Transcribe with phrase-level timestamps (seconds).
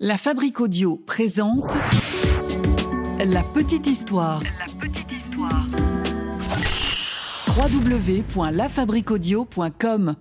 [0.00, 1.78] La Fabrique Audio présente
[3.24, 4.42] La Petite Histoire.
[4.42, 5.64] La petite histoire.
[7.56, 10.16] www.lafabriqueaudio.com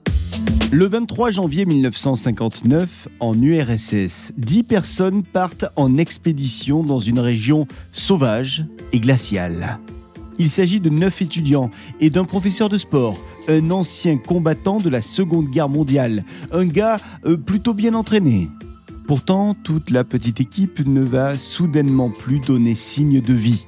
[0.71, 8.67] Le 23 janvier 1959, en URSS, 10 personnes partent en expédition dans une région sauvage
[8.91, 9.79] et glaciale.
[10.37, 13.17] Il s'agit de 9 étudiants et d'un professeur de sport,
[13.47, 18.49] un ancien combattant de la Seconde Guerre mondiale, un gars euh, plutôt bien entraîné.
[19.07, 23.67] Pourtant, toute la petite équipe ne va soudainement plus donner signe de vie.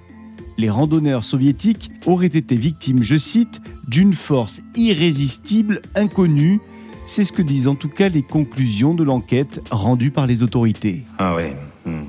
[0.57, 3.59] Les randonneurs soviétiques auraient été victimes, je cite,
[3.89, 6.61] d'une force irrésistible inconnue.
[7.05, 11.03] C'est ce que disent en tout cas les conclusions de l'enquête rendue par les autorités.
[11.17, 11.57] Ah ouais.
[11.85, 12.05] hmm.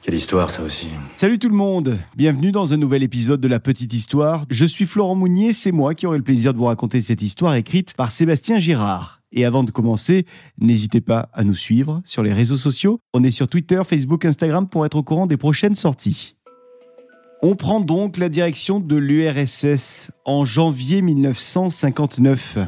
[0.00, 0.88] Quelle histoire ça aussi.
[1.16, 4.44] Salut tout le monde, bienvenue dans un nouvel épisode de La Petite Histoire.
[4.50, 7.54] Je suis Florent Mounier, c'est moi qui aurai le plaisir de vous raconter cette histoire
[7.54, 9.23] écrite par Sébastien Girard.
[9.34, 10.26] Et avant de commencer,
[10.58, 13.00] n'hésitez pas à nous suivre sur les réseaux sociaux.
[13.12, 16.36] On est sur Twitter, Facebook, Instagram pour être au courant des prochaines sorties.
[17.42, 22.58] On prend donc la direction de l'URSS en janvier 1959.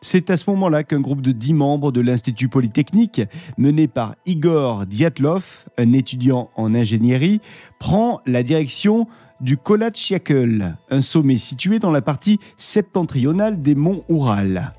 [0.00, 3.20] C'est à ce moment-là qu'un groupe de 10 membres de l'Institut Polytechnique,
[3.58, 7.40] mené par Igor Dyatlov, un étudiant en ingénierie,
[7.80, 9.06] prend la direction
[9.40, 14.72] du Kolatchiakl, un sommet situé dans la partie septentrionale des monts Oural.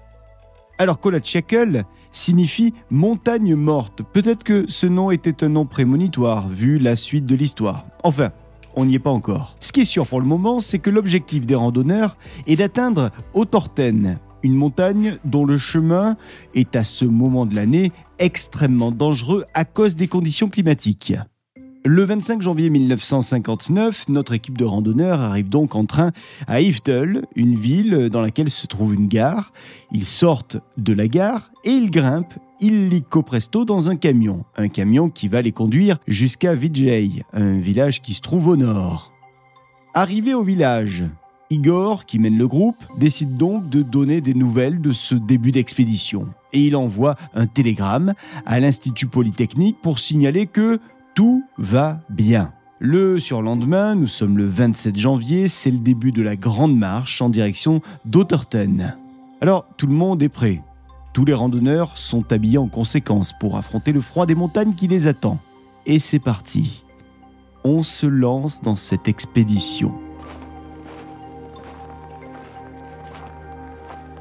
[0.81, 4.01] Alors Kolatchiakl signifie montagne morte.
[4.13, 7.85] Peut-être que ce nom était un nom prémonitoire vu la suite de l'histoire.
[8.01, 8.31] Enfin,
[8.75, 9.55] on n'y est pas encore.
[9.59, 14.17] Ce qui est sûr pour le moment, c'est que l'objectif des randonneurs est d'atteindre Autorten,
[14.41, 16.17] une montagne dont le chemin
[16.55, 21.13] est à ce moment de l'année extrêmement dangereux à cause des conditions climatiques.
[21.83, 26.11] Le 25 janvier 1959, notre équipe de randonneurs arrive donc en train
[26.45, 29.51] à Iftel, une ville dans laquelle se trouve une gare.
[29.91, 34.45] Ils sortent de la gare et ils grimpent illico presto dans un camion.
[34.57, 39.11] Un camion qui va les conduire jusqu'à Vijay, un village qui se trouve au nord.
[39.95, 41.05] Arrivé au village,
[41.49, 46.29] Igor, qui mène le groupe, décide donc de donner des nouvelles de ce début d'expédition.
[46.53, 48.13] Et il envoie un télégramme
[48.45, 50.79] à l'Institut Polytechnique pour signaler que
[51.13, 52.53] tout va bien.
[52.79, 57.29] Le surlendemain, nous sommes le 27 janvier, c'est le début de la grande marche en
[57.29, 58.95] direction d'Otterten.
[59.39, 60.61] Alors, tout le monde est prêt.
[61.13, 65.07] Tous les randonneurs sont habillés en conséquence pour affronter le froid des montagnes qui les
[65.07, 65.39] attend.
[65.85, 66.83] Et c'est parti.
[67.63, 69.93] On se lance dans cette expédition.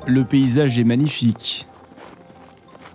[0.06, 1.66] Le paysage est magnifique.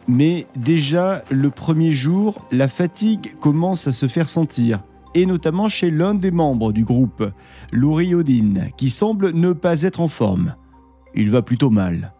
[0.08, 4.84] Mais déjà, le premier jour, la fatigue commence à se faire sentir,
[5.16, 7.24] et notamment chez l'un des membres du groupe,
[7.72, 8.14] Louri
[8.78, 10.56] qui semble ne pas être en forme.
[11.16, 12.14] Il va plutôt mal.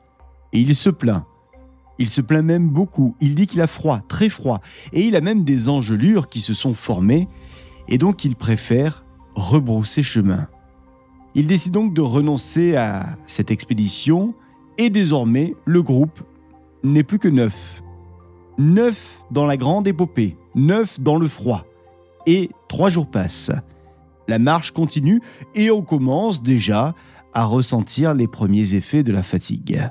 [0.52, 1.26] Et il se plaint.
[2.00, 3.16] Il se plaint même beaucoup.
[3.22, 6.54] Il dit qu'il a froid, très froid, et il a même des engelures qui se
[6.54, 7.28] sont formées,
[7.88, 10.48] et donc il préfère rebrousser chemin.
[11.36, 14.34] Il décide donc de renoncer à cette expédition,
[14.78, 16.22] et désormais, le groupe
[16.92, 17.84] n'est plus que neuf.
[18.58, 21.66] Neuf dans la grande épopée, neuf dans le froid.
[22.26, 23.52] Et trois jours passent.
[24.28, 25.22] La marche continue
[25.54, 26.96] et on commence déjà
[27.34, 29.90] à ressentir les premiers effets de la fatigue.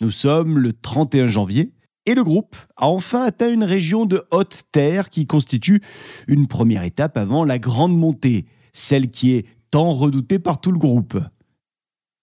[0.00, 1.72] Nous sommes le 31 janvier
[2.06, 5.82] et le groupe a enfin atteint une région de haute terre qui constitue
[6.28, 10.78] une première étape avant la grande montée, celle qui est tant redoutée par tout le
[10.78, 11.18] groupe.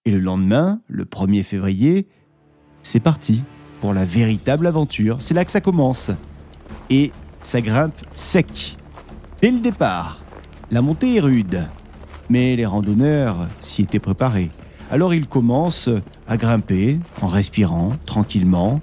[0.06, 2.08] Et le lendemain, le 1er février,
[2.82, 3.42] c'est parti
[3.84, 5.18] pour la véritable aventure.
[5.20, 6.10] C'est là que ça commence.
[6.88, 7.12] Et
[7.42, 8.78] ça grimpe sec.
[9.42, 10.22] Dès le départ,
[10.70, 11.68] la montée est rude.
[12.30, 14.50] Mais les randonneurs s'y étaient préparés.
[14.90, 15.90] Alors ils commencent
[16.26, 18.80] à grimper en respirant tranquillement.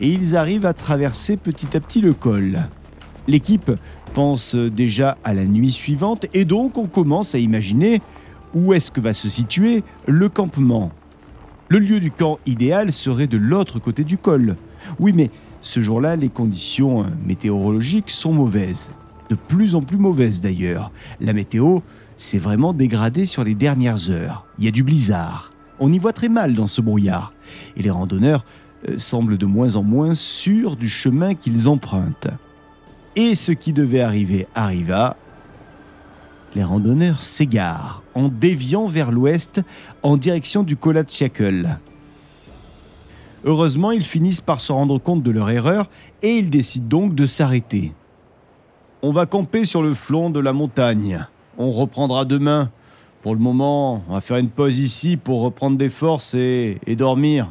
[0.00, 2.64] Et ils arrivent à traverser petit à petit le col.
[3.28, 3.70] L'équipe
[4.12, 8.02] pense déjà à la nuit suivante et donc on commence à imaginer
[8.54, 10.90] où est-ce que va se situer le campement.
[11.72, 14.56] Le lieu du camp idéal serait de l'autre côté du col.
[15.00, 15.30] Oui, mais
[15.62, 18.90] ce jour-là, les conditions météorologiques sont mauvaises.
[19.30, 20.92] De plus en plus mauvaises d'ailleurs.
[21.18, 21.78] La météo
[22.18, 24.44] s'est vraiment dégradée sur les dernières heures.
[24.58, 25.50] Il y a du blizzard.
[25.80, 27.32] On y voit très mal dans ce brouillard.
[27.78, 28.44] Et les randonneurs
[28.90, 32.28] euh, semblent de moins en moins sûrs du chemin qu'ils empruntent.
[33.16, 35.16] Et ce qui devait arriver arriva.
[36.54, 39.60] Les randonneurs s'égarent en déviant vers l'ouest
[40.02, 41.78] en direction du Kolatchiakl.
[43.44, 45.88] Heureusement, ils finissent par se rendre compte de leur erreur
[46.22, 47.92] et ils décident donc de s'arrêter.
[49.02, 51.26] On va camper sur le flanc de la montagne.
[51.58, 52.70] On reprendra demain.
[53.22, 57.48] Pour le moment, on va faire une pause ici pour reprendre des forces et dormir.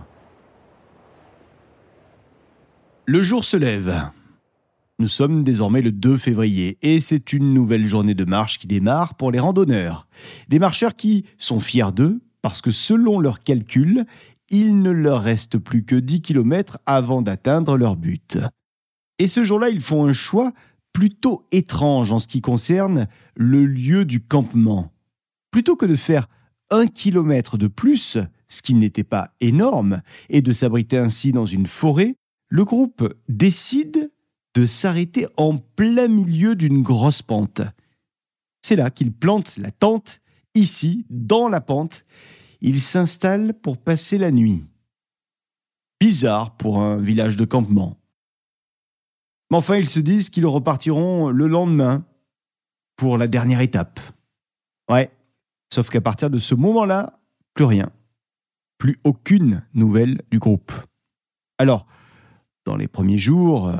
[3.05, 4.11] Le jour se lève.
[5.01, 9.15] Nous sommes désormais le 2 février et c'est une nouvelle journée de marche qui démarre
[9.15, 10.07] pour les randonneurs.
[10.47, 14.05] Des marcheurs qui sont fiers d'eux parce que selon leurs calculs,
[14.51, 18.37] il ne leur reste plus que 10 km avant d'atteindre leur but.
[19.17, 20.53] Et ce jour-là, ils font un choix
[20.93, 24.93] plutôt étrange en ce qui concerne le lieu du campement.
[25.49, 26.29] Plutôt que de faire
[26.69, 28.19] un kilomètre de plus,
[28.49, 32.13] ce qui n'était pas énorme, et de s'abriter ainsi dans une forêt,
[32.49, 34.11] le groupe décide
[34.53, 37.61] de s'arrêter en plein milieu d'une grosse pente.
[38.61, 40.21] C'est là qu'il plante la tente,
[40.55, 42.05] ici, dans la pente.
[42.61, 44.65] Il s'installe pour passer la nuit.
[45.99, 47.97] Bizarre pour un village de campement.
[49.49, 52.05] Mais enfin, ils se disent qu'ils repartiront le lendemain
[52.95, 53.99] pour la dernière étape.
[54.89, 55.11] Ouais,
[55.73, 57.19] sauf qu'à partir de ce moment-là,
[57.53, 57.91] plus rien.
[58.77, 60.71] Plus aucune nouvelle du groupe.
[61.57, 61.85] Alors,
[62.65, 63.77] dans les premiers jours, euh,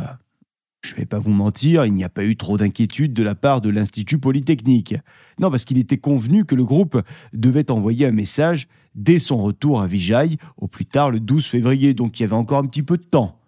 [0.82, 3.36] je ne vais pas vous mentir, il n'y a pas eu trop d'inquiétude de la
[3.36, 4.96] part de l'Institut Polytechnique.
[5.40, 7.02] Non, parce qu'il était convenu que le groupe
[7.34, 11.94] devait envoyer un message dès son retour à Vijaï, au plus tard le 12 février,
[11.94, 13.40] donc il y avait encore un petit peu de temps.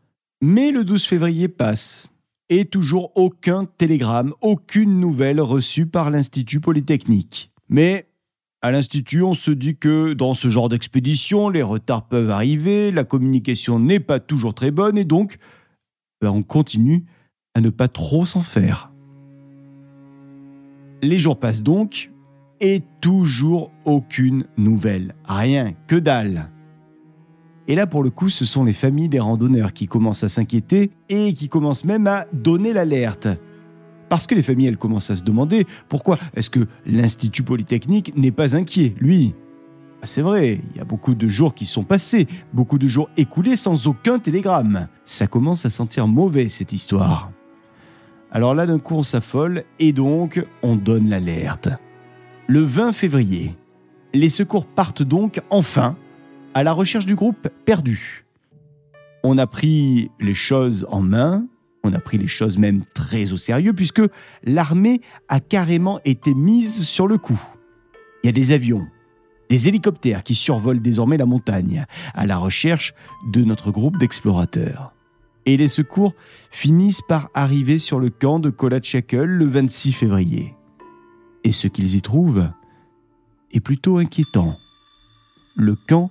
[0.42, 2.12] Mais le 12 février passe
[2.50, 7.52] et toujours aucun télégramme, aucune nouvelle reçue par l'Institut Polytechnique.
[7.68, 8.08] Mais
[8.62, 13.04] à l'Institut, on se dit que dans ce genre d'expédition, les retards peuvent arriver, la
[13.04, 15.38] communication n'est pas toujours très bonne et donc
[16.22, 17.06] ben, on continue
[17.56, 18.92] à ne pas trop s'en faire.
[21.02, 22.12] Les jours passent donc
[22.60, 26.50] et toujours aucune nouvelle, rien, que dalle.
[27.68, 30.92] Et là, pour le coup, ce sont les familles des randonneurs qui commencent à s'inquiéter
[31.10, 33.28] et qui commencent même à donner l'alerte.
[34.10, 38.32] Parce que les familles, elles commencent à se demander pourquoi est-ce que l'Institut Polytechnique n'est
[38.32, 39.34] pas inquiet, lui?
[40.02, 43.10] Ah, C'est vrai, il y a beaucoup de jours qui sont passés, beaucoup de jours
[43.16, 44.88] écoulés sans aucun télégramme.
[45.06, 47.32] Ça commence à sentir mauvais, cette histoire.
[48.34, 51.70] Alors là, d'un coup, on s'affole et donc on donne l'alerte.
[52.48, 53.56] Le 20 février,
[54.12, 55.96] les secours partent donc enfin
[56.56, 58.26] à la recherche du groupe perdu.
[59.24, 61.46] On a pris les choses en main,
[61.84, 64.02] on a pris les choses même très au sérieux puisque
[64.44, 67.42] l'armée a carrément été mise sur le coup.
[68.24, 68.88] Il y a des avions,
[69.50, 71.86] des hélicoptères qui survolent désormais la montagne
[72.16, 72.96] à la recherche
[73.28, 74.93] de notre groupe d'explorateurs.
[75.46, 76.14] Et les secours
[76.52, 80.56] finissent par arriver sur le camp de Kolatchakel le 26 février.
[81.44, 82.50] Et ce qu'ils y trouvent
[83.52, 84.58] est plutôt inquiétant.
[85.56, 86.10] Le camp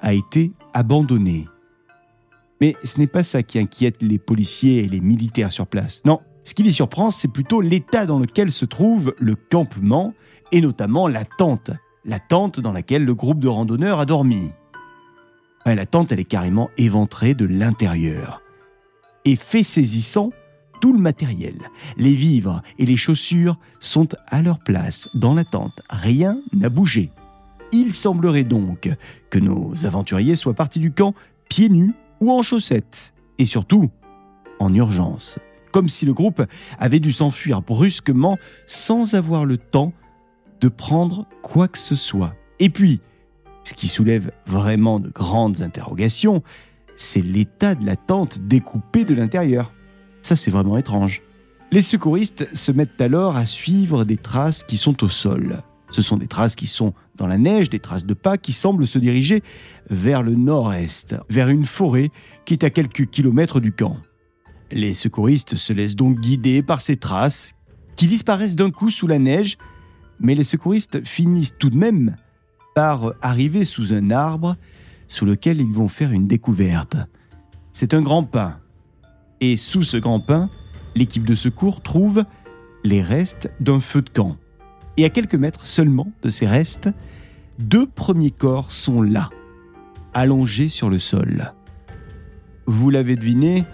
[0.00, 1.46] a été abandonné.
[2.60, 6.02] Mais ce n'est pas ça qui inquiète les policiers et les militaires sur place.
[6.04, 10.14] Non, ce qui les surprend, c'est plutôt l'état dans lequel se trouve le campement
[10.52, 11.70] et notamment la tente.
[12.04, 14.50] La tente dans laquelle le groupe de randonneurs a dormi.
[15.66, 18.39] la tente, elle est carrément éventrée de l'intérieur.
[19.30, 20.32] Et fait saisissant,
[20.80, 21.54] tout le matériel,
[21.96, 25.82] les vivres et les chaussures sont à leur place dans la tente.
[25.88, 27.12] Rien n'a bougé.
[27.70, 28.92] Il semblerait donc
[29.30, 31.14] que nos aventuriers soient partis du camp
[31.48, 33.88] pieds nus ou en chaussettes, et surtout
[34.58, 35.38] en urgence,
[35.70, 36.42] comme si le groupe
[36.80, 38.36] avait dû s'enfuir brusquement
[38.66, 39.92] sans avoir le temps
[40.60, 42.34] de prendre quoi que ce soit.
[42.58, 43.00] Et puis,
[43.62, 46.42] ce qui soulève vraiment de grandes interrogations,
[47.00, 49.72] c'est l'état de la tente découpée de l'intérieur.
[50.22, 51.22] Ça, c'est vraiment étrange.
[51.72, 55.62] Les secouristes se mettent alors à suivre des traces qui sont au sol.
[55.90, 58.86] Ce sont des traces qui sont dans la neige, des traces de pas qui semblent
[58.86, 59.42] se diriger
[59.88, 62.10] vers le nord-est, vers une forêt
[62.44, 63.96] qui est à quelques kilomètres du camp.
[64.70, 67.54] Les secouristes se laissent donc guider par ces traces
[67.96, 69.56] qui disparaissent d'un coup sous la neige,
[70.20, 72.16] mais les secouristes finissent tout de même
[72.74, 74.56] par arriver sous un arbre
[75.10, 76.96] sous lequel ils vont faire une découverte.
[77.74, 78.58] C'est un grand pin.
[79.40, 80.48] Et sous ce grand pin,
[80.94, 82.24] l'équipe de secours trouve
[82.84, 84.36] les restes d'un feu de camp.
[84.96, 86.88] Et à quelques mètres seulement de ces restes,
[87.58, 89.30] deux premiers corps sont là,
[90.14, 91.52] allongés sur le sol.
[92.66, 93.64] Vous l'avez deviné,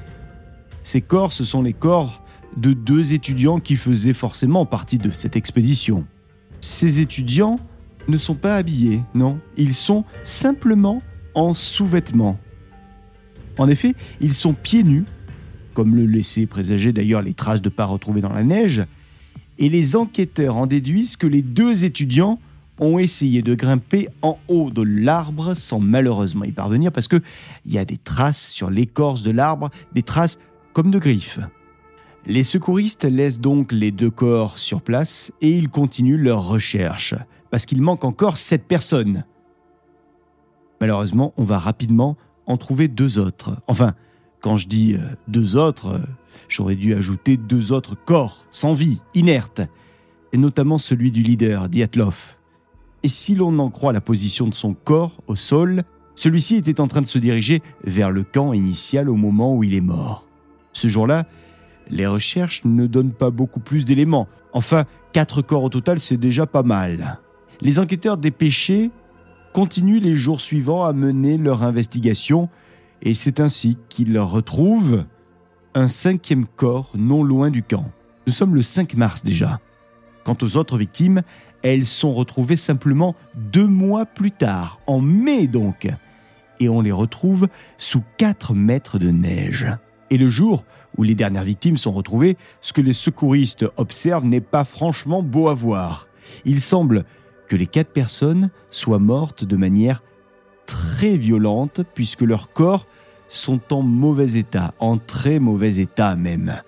[0.82, 2.24] ces corps, ce sont les corps
[2.56, 6.06] de deux étudiants qui faisaient forcément partie de cette expédition.
[6.62, 7.58] Ces étudiants
[8.08, 11.02] ne sont pas habillés, non, ils sont simplement
[11.36, 12.38] en sous-vêtements.
[13.58, 15.04] En effet, ils sont pieds nus,
[15.74, 18.84] comme le laissaient présager d'ailleurs les traces de pas retrouvées dans la neige,
[19.58, 22.40] et les enquêteurs en déduisent que les deux étudiants
[22.78, 27.22] ont essayé de grimper en haut de l'arbre sans malheureusement y parvenir parce qu'il
[27.64, 30.38] y a des traces sur l'écorce de l'arbre, des traces
[30.74, 31.40] comme de griffes.
[32.26, 37.14] Les secouristes laissent donc les deux corps sur place et ils continuent leur recherche
[37.50, 39.24] parce qu'il manque encore sept personnes.
[40.80, 42.16] Malheureusement, on va rapidement
[42.46, 43.56] en trouver deux autres.
[43.66, 43.94] Enfin,
[44.40, 45.98] Quand je dis euh, deux autres, euh,
[46.48, 49.62] j'aurais dû ajouter deux autres corps, sans vie, inertes,
[50.32, 52.36] et notamment celui du leader, Dyatlov.
[53.02, 55.82] Et si l'on en croit la position de son corps au sol,
[56.14, 59.74] celui-ci était en train de se diriger vers le camp initial au moment où il
[59.74, 60.24] est mort.
[60.72, 61.26] Ce jour-là,
[61.90, 64.28] les recherches ne donnent pas beaucoup plus d'éléments.
[64.52, 67.20] Enfin, quatre corps au total, c'est déjà pas mal.
[67.60, 68.90] Les enquêteurs dépêchés
[69.56, 72.50] continuent les jours suivants à mener leur investigation
[73.00, 75.06] et c'est ainsi qu'ils retrouvent
[75.74, 77.90] un cinquième corps non loin du camp.
[78.26, 79.60] Nous sommes le 5 mars déjà.
[80.26, 81.22] Quant aux autres victimes,
[81.62, 85.88] elles sont retrouvées simplement deux mois plus tard, en mai donc,
[86.60, 87.48] et on les retrouve
[87.78, 89.68] sous 4 mètres de neige.
[90.10, 90.66] Et le jour
[90.98, 95.48] où les dernières victimes sont retrouvées, ce que les secouristes observent n'est pas franchement beau
[95.48, 96.08] à voir.
[96.44, 97.06] Il semble
[97.48, 100.02] que les quatre personnes soient mortes de manière
[100.66, 102.86] très violente puisque leurs corps
[103.28, 106.62] sont en mauvais état, en très mauvais état même.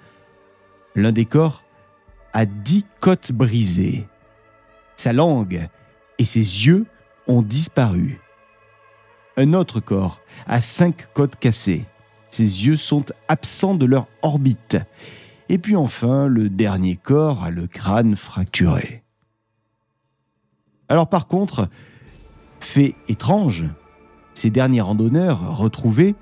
[0.95, 1.65] L'un des corps
[2.33, 4.07] a dix côtes brisées.
[4.97, 5.69] Sa langue
[6.19, 6.87] et ses yeux
[7.27, 8.21] ont disparu.
[9.37, 11.85] Un autre corps a cinq côtes cassées.
[12.31, 14.77] Ses yeux sont absents de leur orbite.
[15.49, 19.03] Et puis enfin, le dernier corps a le crâne fracturé.
[20.89, 21.69] Alors par contre,
[22.61, 23.67] fait étrange,
[24.35, 26.15] ces derniers randonneurs retrouvés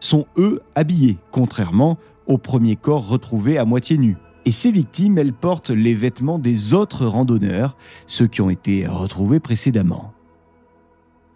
[0.00, 4.16] sont eux habillés, contrairement au premier corps retrouvé à moitié nu.
[4.44, 9.40] Et ces victimes, elles portent les vêtements des autres randonneurs, ceux qui ont été retrouvés
[9.40, 10.12] précédemment.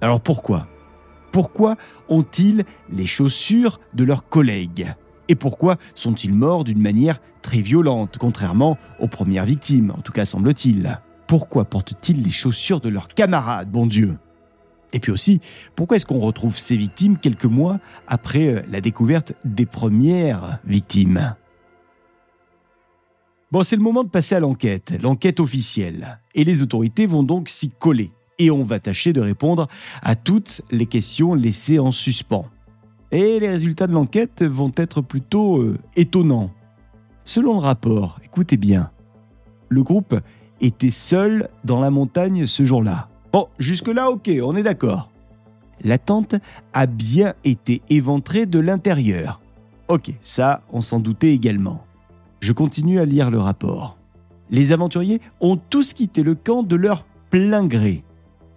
[0.01, 0.67] Alors pourquoi?
[1.31, 1.77] Pourquoi
[2.09, 4.95] ont-ils les chaussures de leurs collègues?
[5.29, 10.25] Et pourquoi sont-ils morts d'une manière très violente, contrairement aux premières victimes, en tout cas
[10.25, 10.99] semble-t-il?
[11.27, 14.19] Pourquoi portent-ils les chaussures de leurs camarades, bon Dieu?
[14.93, 15.41] Et puis aussi,
[15.75, 21.35] pourquoi est-ce qu'on retrouve ces victimes quelques mois après euh, la découverte des premières victimes?
[23.51, 26.21] Bon, c'est le moment de passer à l'enquête, l'enquête officielle.
[26.35, 28.11] Et les autorités vont donc s'y coller.
[28.39, 29.69] Et on va tâcher de répondre
[30.03, 32.47] à toutes les questions laissées en suspens.
[33.11, 36.51] Et les résultats de l'enquête vont être plutôt euh, étonnants.
[37.25, 38.91] Selon le rapport, écoutez bien,
[39.69, 40.19] le groupe
[40.63, 43.09] était seul dans la montagne ce jour-là.
[43.33, 45.11] Bon, jusque-là, ok, on est d'accord.
[45.85, 46.37] La tente
[46.73, 49.41] a bien été éventrée de l'intérieur.
[49.89, 51.85] Ok, ça, on s'en doutait également.
[52.41, 53.99] Je continue à lire le rapport.
[54.51, 58.05] Les aventuriers ont tous quitté le camp de leur plein gré.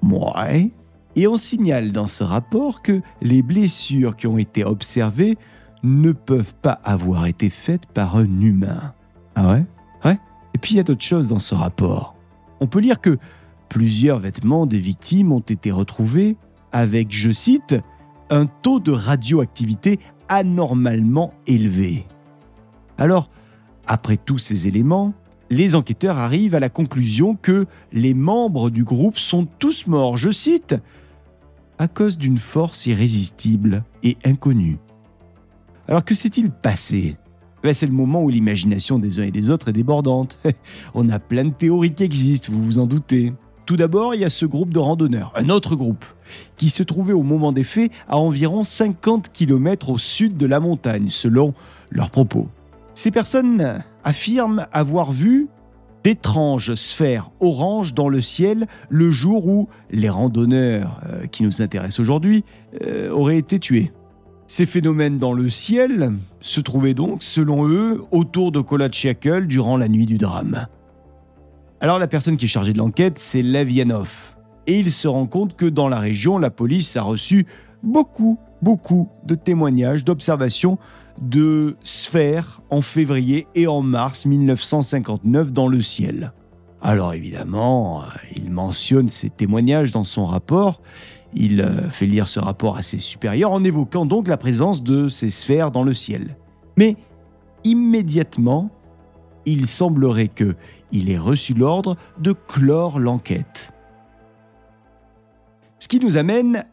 [0.04, 0.72] Ouais.
[1.16, 5.38] Et on signale dans ce rapport que les blessures qui ont été observées
[5.84, 8.94] ne peuvent pas avoir été faites par un humain.
[9.36, 9.66] Ah ouais?
[10.04, 10.20] Ouais?
[10.56, 12.16] Et puis il y a d'autres choses dans ce rapport.
[12.62, 13.20] On peut lire que
[13.70, 16.38] Plusieurs vêtements des victimes ont été retrouvés
[16.72, 17.76] avec, je cite,
[18.30, 22.08] un taux de radioactivité anormalement élevé.
[22.98, 23.30] Alors,
[23.86, 25.14] après tous ces éléments,
[25.50, 30.32] les enquêteurs arrivent à la conclusion que les membres du groupe sont tous morts, je
[30.32, 30.76] cite,
[31.78, 34.80] à cause d'une force irrésistible et inconnue.
[35.88, 37.18] Alors que s'est-il passé?
[37.74, 40.40] C'est le moment où l'imagination des uns et des autres est débordante.
[40.94, 43.34] On a plein de théories qui existent, vous vous en doutez.
[43.66, 46.06] Tout d'abord, il y a ce groupe de randonneurs, un autre groupe,
[46.56, 50.60] qui se trouvait au moment des faits à environ 50 km au sud de la
[50.60, 51.56] montagne, selon
[51.90, 52.48] leurs propos.
[52.94, 55.48] Ces personnes affirment avoir vu
[56.04, 62.00] d'étranges sphères oranges dans le ciel le jour où les randonneurs euh, qui nous intéressent
[62.00, 62.44] aujourd'hui
[62.84, 63.92] euh, auraient été tués.
[64.48, 69.88] Ces phénomènes dans le ciel se trouvaient donc, selon eux, autour de Kolachiakel durant la
[69.88, 70.68] nuit du drame.
[71.82, 74.36] Alors la personne qui est chargée de l'enquête, c'est Levianov.
[74.68, 77.48] Et il se rend compte que dans la région, la police a reçu
[77.82, 80.78] beaucoup, beaucoup de témoignages, d'observations
[81.20, 86.34] de sphères en février et en mars 1959 dans le ciel.
[86.82, 88.04] Alors évidemment,
[88.36, 90.82] il mentionne ces témoignages dans son rapport.
[91.36, 95.08] Il euh, fait lire ce rapport à ses supérieurs en évoquant donc la présence de
[95.08, 96.38] ces sphères dans le ciel.
[96.78, 96.96] Mais
[97.64, 98.72] immédiatement,
[99.46, 100.56] il semblerait que
[100.92, 103.74] il ait reçu l'ordre de clore l'enquête.
[105.80, 106.66] Ce qui nous amène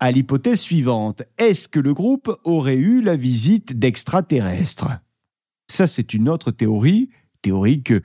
[0.00, 1.22] à l'hypothèse suivante.
[1.38, 4.88] Est-ce que le groupe aurait eu la visite d'extraterrestres?
[5.68, 7.10] Ça, c'est une autre théorie,
[7.42, 8.02] théorie que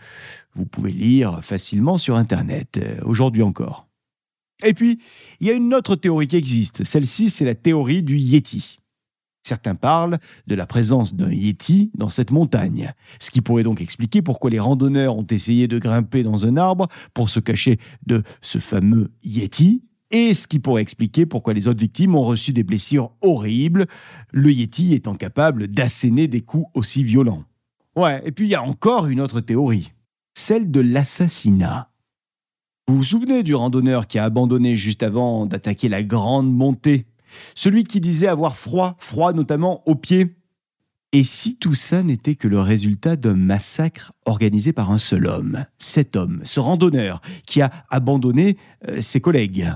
[0.53, 3.84] vous pouvez lire facilement sur Internet, euh, aujourd'hui encore.
[4.63, 4.99] Et puis,
[5.39, 6.83] il y a une autre théorie qui existe.
[6.83, 8.79] Celle-ci, c'est la théorie du Yeti.
[9.43, 14.23] Certains parlent de la présence d'un Yeti dans cette montagne, ce qui pourrait donc expliquer
[14.23, 18.57] pourquoi les randonneurs ont essayé de grimper dans un arbre pour se cacher de ce
[18.57, 23.11] fameux Yeti, Et ce qui pourrait expliquer pourquoi les autres victimes ont reçu des blessures
[23.21, 23.85] horribles,
[24.31, 27.43] le Yeti étant capable d'asséner des coups aussi violents.
[27.95, 29.93] Ouais, et puis il y a encore une autre théorie,
[30.33, 31.89] celle de l'assassinat.
[32.87, 37.07] Vous vous souvenez du randonneur qui a abandonné juste avant d'attaquer la grande montée?
[37.55, 40.35] Celui qui disait avoir froid, froid notamment aux pieds.
[41.11, 45.65] Et si tout ça n'était que le résultat d'un massacre organisé par un seul homme
[45.79, 48.55] Cet homme, ce randonneur, qui a abandonné
[48.87, 49.73] euh, ses collègues?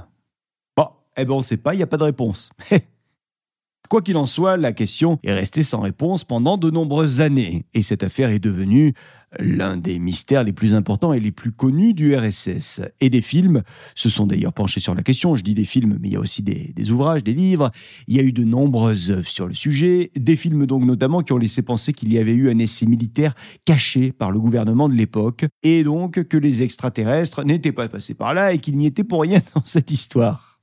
[0.77, 2.51] Bon, eh ben on ne sait pas, il n'y a pas de réponse.
[3.89, 7.81] Quoi qu'il en soit, la question est restée sans réponse pendant de nombreuses années, et
[7.81, 8.93] cette affaire est devenue
[9.37, 12.81] l'un des mystères les plus importants et les plus connus du RSS.
[12.99, 13.63] Et des films
[13.95, 15.35] se sont d'ailleurs penchés sur la question.
[15.35, 17.71] Je dis des films, mais il y a aussi des, ouvrages, des livres.
[18.07, 20.09] Il y a eu de nombreuses œuvres sur le sujet.
[20.15, 23.35] Des films donc notamment qui ont laissé penser qu'il y avait eu un essai militaire
[23.65, 28.33] caché par le gouvernement de l'époque, et donc que les extraterrestres n'étaient pas passés par
[28.33, 30.59] là et qu'il n'y était pour rien dans cette histoire.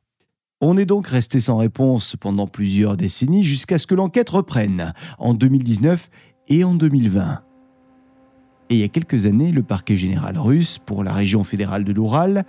[0.61, 5.35] On est donc resté sans réponse pendant plusieurs décennies jusqu'à ce que l'enquête reprenne en
[5.35, 6.09] 2019
[6.49, 7.46] et en 2020.
[8.69, 11.93] Et il y a quelques années, le parquet général russe pour la région fédérale de
[11.93, 12.45] l'Oural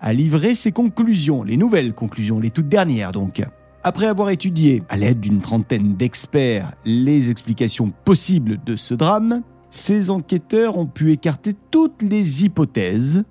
[0.00, 3.42] a livré ses conclusions, les nouvelles conclusions, les toutes dernières donc.
[3.84, 10.10] Après avoir étudié, à l'aide d'une trentaine d'experts, les explications possibles de ce drame, ces
[10.10, 13.24] enquêteurs ont pu écarter toutes les hypothèses,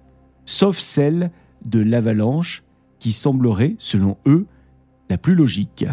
[0.44, 1.32] sauf celle
[1.64, 2.64] de l'avalanche
[3.00, 4.48] qui semblerait, selon eux,
[5.10, 5.86] la plus logique.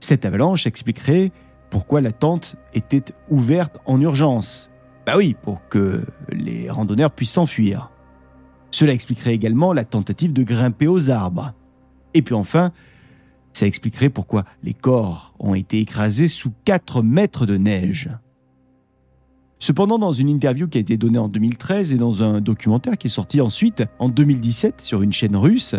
[0.00, 1.32] Cette avalanche expliquerait
[1.70, 4.70] pourquoi la tente était ouverte en urgence.
[5.08, 7.90] Bah oui, pour que les randonneurs puissent s'enfuir.
[8.70, 11.54] Cela expliquerait également la tentative de grimper aux arbres.
[12.12, 12.72] Et puis enfin,
[13.54, 18.10] ça expliquerait pourquoi les corps ont été écrasés sous 4 mètres de neige.
[19.58, 23.06] Cependant, dans une interview qui a été donnée en 2013 et dans un documentaire qui
[23.06, 25.74] est sorti ensuite en 2017 sur une chaîne russe,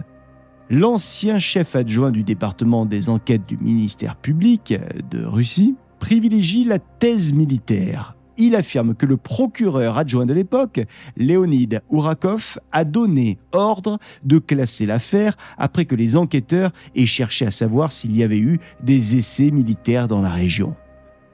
[0.72, 4.74] l'ancien chef adjoint du département des enquêtes du ministère public
[5.12, 8.16] de Russie privilégie la thèse militaire.
[8.42, 10.80] Il affirme que le procureur adjoint de l'époque,
[11.18, 17.52] Léonid Ourakov, a donné ordre de classer l'affaire après que les enquêteurs aient cherché à
[17.52, 20.74] savoir s'il y avait eu des essais militaires dans la région.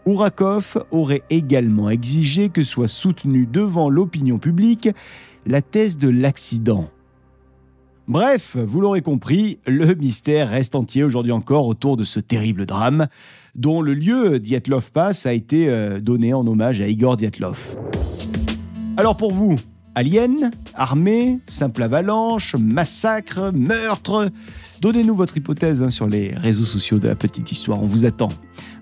[0.07, 4.89] Ourakov aurait également exigé que soit soutenue devant l'opinion publique
[5.45, 6.89] la thèse de l'accident.
[8.07, 13.07] Bref, vous l'aurez compris, le mystère reste entier aujourd'hui encore autour de ce terrible drame,
[13.55, 17.57] dont le lieu Dyatlov Pass a été euh, donné en hommage à Igor Dyatlov.
[18.95, 19.55] Alors pour vous,
[19.95, 24.29] alien, armée, simple avalanche, massacre, meurtre,
[24.81, 28.29] donnez-nous votre hypothèse hein, sur les réseaux sociaux de la petite histoire, on vous attend.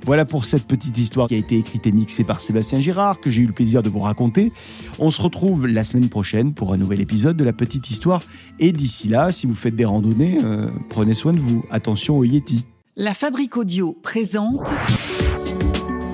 [0.05, 3.29] Voilà pour cette petite histoire qui a été écrite et mixée par Sébastien Girard, que
[3.29, 4.51] j'ai eu le plaisir de vous raconter.
[4.99, 8.21] On se retrouve la semaine prochaine pour un nouvel épisode de la petite histoire.
[8.59, 11.63] Et d'ici là, si vous faites des randonnées, euh, prenez soin de vous.
[11.71, 12.65] Attention au Yeti.
[12.97, 14.73] La Fabrique Audio présente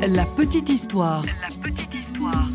[0.08, 1.26] La petite histoire.
[1.26, 2.48] La petite histoire.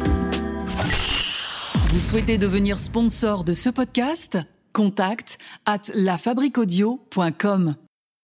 [1.89, 4.39] Vous souhaitez devenir sponsor de ce podcast?
[4.73, 7.77] Contact at lafabriquaudio.com.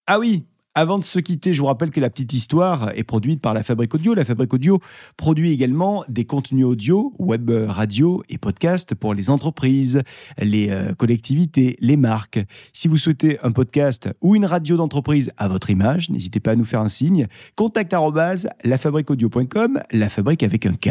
[0.06, 0.44] Ah oui,
[0.74, 3.62] avant de se quitter, je vous rappelle que la petite histoire est produite par la
[3.62, 4.14] Fabrique Audio.
[4.14, 4.80] La Fabrique Audio
[5.16, 10.02] produit également des contenus audio, web radio et podcast pour les entreprises,
[10.38, 12.38] les euh, collectivités, les marques.
[12.72, 16.56] Si vous souhaitez un podcast ou une radio d'entreprise à votre image, n'hésitez pas à
[16.56, 17.26] nous faire un signe.
[17.56, 17.92] Contact
[19.90, 20.90] la fabrique avec un K.